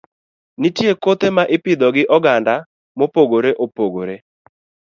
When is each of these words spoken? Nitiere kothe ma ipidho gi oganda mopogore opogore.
Nitiere 0.59 0.99
kothe 1.03 1.27
ma 1.35 1.43
ipidho 1.55 1.87
gi 1.95 2.03
oganda 2.15 2.55
mopogore 2.97 3.51
opogore. 3.63 4.15